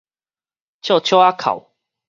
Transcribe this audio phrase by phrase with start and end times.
[0.81, 1.67] 笑笑仔哭